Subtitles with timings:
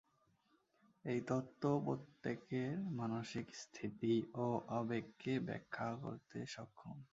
[1.05, 4.13] এই তত্ব প্রত্যেকের মানসিক স্থিতি
[4.35, 4.47] ও
[4.79, 6.97] আবেগকে ব্যাখ্যা করতে সক্ষম।